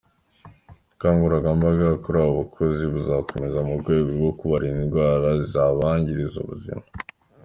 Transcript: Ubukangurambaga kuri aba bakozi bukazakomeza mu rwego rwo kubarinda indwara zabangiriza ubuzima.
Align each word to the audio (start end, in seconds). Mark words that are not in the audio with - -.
Ubukangurambaga 0.83 1.87
kuri 2.03 2.17
aba 2.23 2.33
bakozi 2.39 2.81
bukazakomeza 2.91 3.59
mu 3.67 3.73
rwego 3.81 4.09
rwo 4.17 4.31
kubarinda 4.39 4.79
indwara 4.85 5.27
zabangiriza 5.51 6.37
ubuzima. 6.45 6.83